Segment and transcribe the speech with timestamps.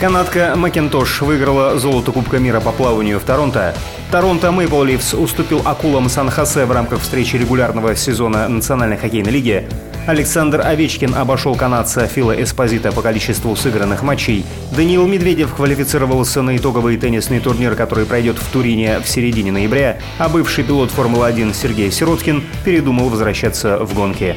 [0.00, 3.74] Канадка Макинтош выиграла золото Кубка мира по плаванию в Торонто.
[4.12, 9.68] Торонто Мэйпл Ливс уступил акулам Сан-Хосе в рамках встречи регулярного сезона Национальной хоккейной лиги.
[10.06, 14.46] Александр Овечкин обошел канадца Фила Эспозита по количеству сыгранных матчей.
[14.70, 20.28] Даниил Медведев квалифицировался на итоговый теннисный турнир, который пройдет в Турине в середине ноября, а
[20.28, 24.36] бывший пилот Формулы-1 Сергей Сироткин передумал возвращаться в гонки.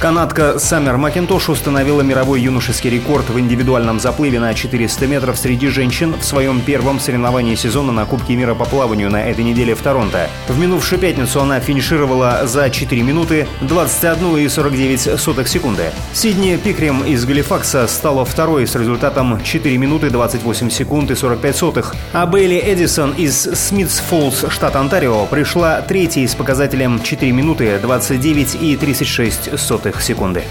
[0.00, 6.14] Канадка Саммер Макинтош установила мировой юношеский рекорд в индивидуальном заплыве на 400 метров среди женщин
[6.18, 10.30] в своем первом соревновании сезона на Кубке мира по плаванию на этой неделе в Торонто.
[10.48, 15.90] В минувшую пятницу она финишировала за 4 минуты 21,49 секунды.
[16.14, 21.94] Сидни Пикрем из Галифакса стала второй с результатом 4 минуты 28 секунд и 45 сотых,
[22.14, 28.54] а Бейли Эдисон из Смитс Фоллс, штат Онтарио, пришла третьей с показателем 4 минуты 29
[28.62, 30.44] и 36 сотых секунды.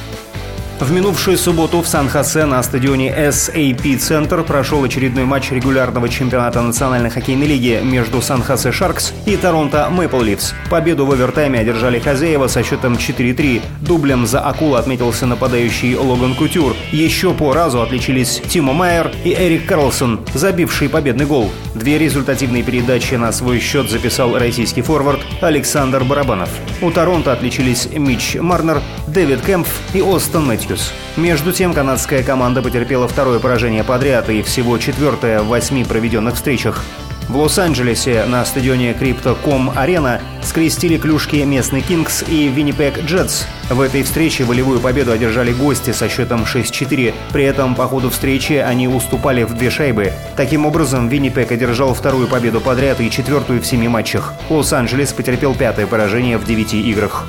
[0.79, 7.09] В минувшую субботу в Сан-Хосе на стадионе SAP Центр прошел очередной матч регулярного чемпионата Национальной
[7.09, 10.53] хоккейной лиги между Сан-Хосе Шаркс и Торонто Мэпл Ливс.
[10.69, 13.61] Победу в овертайме одержали хозяева со счетом 4-3.
[13.81, 16.73] Дублем за акулу отметился нападающий Логан Кутюр.
[16.93, 21.51] Еще по разу отличились Тимо Майер и Эрик Карлсон, забивший победный гол.
[21.75, 26.49] Две результативные передачи на свой счет записал российский форвард Александр Барабанов.
[26.81, 30.68] У Торонто отличились Мич Марнер, Дэвид Кэмпф и Остон Мэтью.
[30.69, 30.91] Матthews.
[31.17, 36.83] Между тем, канадская команда потерпела второе поражение подряд и всего четвертое в восьми проведенных встречах.
[37.27, 43.43] В Лос-Анджелесе на стадионе Crypto.com Арена скрестили клюшки местный Кингс и Виннипек Джетс.
[43.69, 47.13] В этой встрече волевую победу одержали гости со счетом 6-4.
[47.31, 50.11] При этом по ходу встречи они уступали в две шайбы.
[50.37, 54.33] Таким образом, Виннипек одержал вторую победу подряд и четвертую в семи матчах.
[54.49, 57.27] Лос-Анджелес потерпел пятое поражение в девяти играх.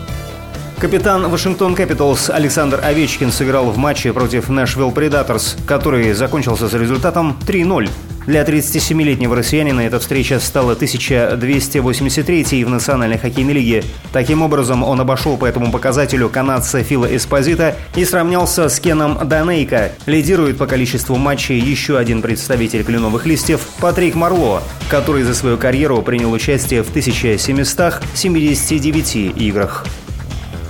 [0.81, 7.37] Капитан Вашингтон Капиталс Александр Овечкин сыграл в матче против Нэшвилл Предаторс, который закончился с результатом
[7.47, 7.91] 3-0.
[8.27, 13.85] Для 37-летнего россиянина эта встреча стала 1283-й в Национальной хоккейной лиге.
[14.11, 19.93] Таким образом, он обошел по этому показателю канадца Фила Эспозита и сравнялся с Кеном Данейко.
[20.07, 26.01] Лидирует по количеству матчей еще один представитель кленовых листьев– Патрик Марло, который за свою карьеру
[26.01, 29.85] принял участие в 1779 играх.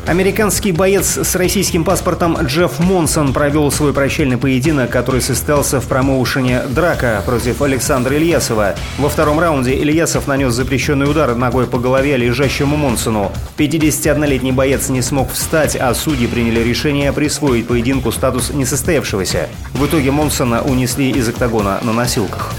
[0.06, 6.62] Американский боец с российским паспортом Джефф Монсон провел свой прощальный поединок, который состоялся в промоушене
[6.70, 8.74] «Драка» против Александра Ильясова.
[8.98, 13.30] Во втором раунде Ильясов нанес запрещенный удар ногой по голове лежащему Монсону.
[13.58, 19.48] 51-летний боец не смог встать, а судьи приняли решение присвоить поединку статус несостоявшегося.
[19.74, 22.52] В итоге Монсона унесли из октагона на носилках.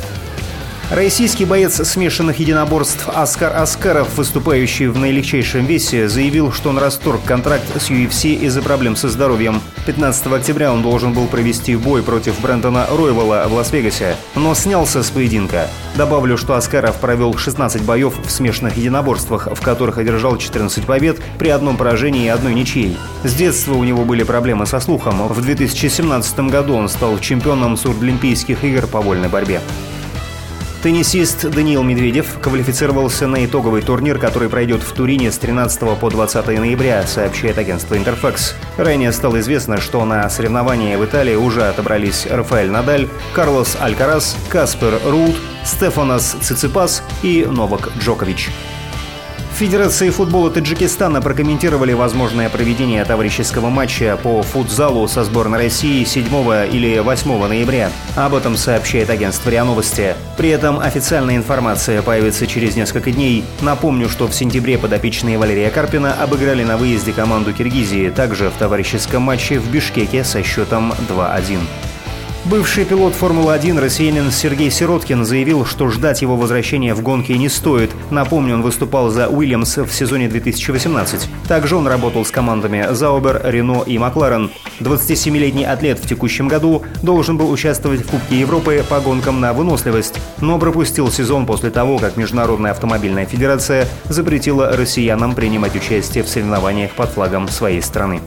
[0.91, 7.63] Российский боец смешанных единоборств Оскар Аскаров, выступающий в наилегчайшем весе, заявил, что он расторг контракт
[7.81, 9.62] с UFC из-за проблем со здоровьем.
[9.85, 15.09] 15 октября он должен был провести бой против Брэндона Ройвелла в Лас-Вегасе, но снялся с
[15.12, 15.69] поединка.
[15.96, 21.47] Добавлю, что Аскаров провел 16 боев в смешанных единоборствах, в которых одержал 14 побед при
[21.47, 22.97] одном поражении и одной ничьей.
[23.23, 25.25] С детства у него были проблемы со слухом.
[25.29, 29.62] В 2017 году он стал чемпионом Сурдлимпийских игр по вольной борьбе.
[30.81, 36.47] Теннисист Даниил Медведев квалифицировался на итоговый турнир, который пройдет в Турине с 13 по 20
[36.47, 38.55] ноября, сообщает агентство Интерфакс.
[38.77, 44.99] Ранее стало известно, что на соревнования в Италии уже отобрались Рафаэль Надаль, Карлос Алькарас, Каспер
[45.05, 48.49] Рулт, Стефанос Циципас и Новак Джокович.
[49.61, 56.25] Федерации футбола Таджикистана прокомментировали возможное проведение товарищеского матча по футзалу со сборной России 7
[56.73, 57.91] или 8 ноября.
[58.16, 60.16] Об этом сообщает агентство РИА Новости.
[60.35, 63.43] При этом официальная информация появится через несколько дней.
[63.61, 69.22] Напомню, что в сентябре подопечные Валерия Карпина обыграли на выезде команду Киргизии, также в товарищеском
[69.22, 71.59] матче в Бишкеке со счетом 2-1.
[72.46, 77.91] Бывший пилот Формулы-1 россиянин Сергей Сироткин заявил, что ждать его возвращения в гонке не стоит.
[78.09, 81.29] Напомню, он выступал за Уильямс в сезоне 2018.
[81.47, 84.49] Также он работал с командами Заубер, Рено и Макларен.
[84.79, 90.16] 27-летний атлет в текущем году должен был участвовать в Кубке Европы по гонкам на выносливость,
[90.40, 96.91] но пропустил сезон после того, как Международная автомобильная федерация запретила россиянам принимать участие в соревнованиях
[96.94, 98.20] под флагом своей страны.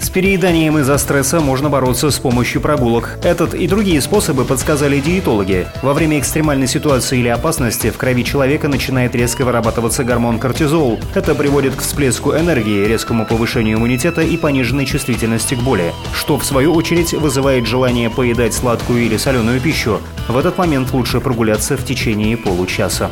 [0.00, 3.18] С перееданием из-за стресса можно бороться с помощью прогулок.
[3.22, 5.66] Этот и другие способы подсказали диетологи.
[5.82, 11.00] Во время экстремальной ситуации или опасности в крови человека начинает резко вырабатываться гормон кортизол.
[11.14, 16.44] Это приводит к всплеску энергии, резкому повышению иммунитета и пониженной чувствительности к боли, что в
[16.44, 20.00] свою очередь вызывает желание поедать сладкую или соленую пищу.
[20.28, 23.10] В этот момент лучше прогуляться в течение получаса.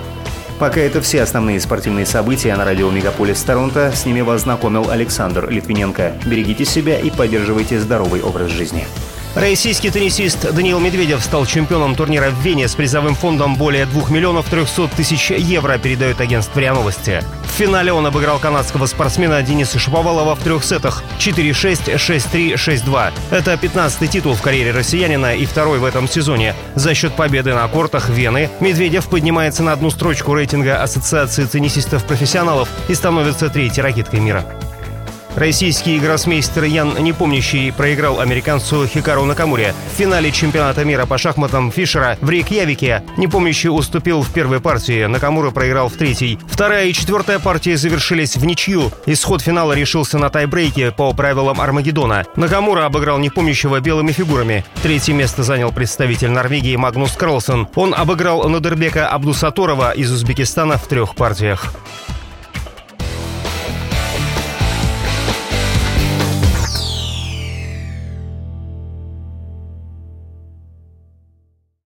[0.58, 3.92] Пока это все основные спортивные события на радио Мегаполис Торонто.
[3.94, 6.14] С ними вас знакомил Александр Литвиненко.
[6.24, 8.86] Берегите себя и поддерживайте здоровый образ жизни.
[9.36, 14.48] Российский теннисист Даниил Медведев стал чемпионом турнира в Вене с призовым фондом более 2 миллионов
[14.48, 17.22] 300 тысяч евро, передает агентство РИА Новости.
[17.44, 23.12] В финале он обыграл канадского спортсмена Дениса Шаповалова в трех сетах 4-6, 6-3, 6-2.
[23.30, 26.54] Это 15-й титул в карьере россиянина и второй в этом сезоне.
[26.74, 32.94] За счет победы на кортах Вены Медведев поднимается на одну строчку рейтинга Ассоциации теннисистов-профессионалов и
[32.94, 34.46] становится третьей ракеткой мира.
[35.36, 39.74] Российский гроссмейстер Ян Непомнящий проиграл американцу Хикару Накамуре.
[39.92, 45.50] В финале чемпионата мира по шахматам Фишера в Рейкьявике Непомнящий уступил в первой партии, Накамура
[45.50, 46.38] проиграл в третьей.
[46.48, 48.90] Вторая и четвертая партии завершились в ничью.
[49.04, 52.24] Исход финала решился на тайбрейке по правилам Армагеддона.
[52.36, 54.64] Накамура обыграл Непомнящего белыми фигурами.
[54.82, 57.68] Третье место занял представитель Норвегии Магнус Карлсон.
[57.74, 61.74] Он обыграл Надербека Абдусаторова из Узбекистана в трех партиях.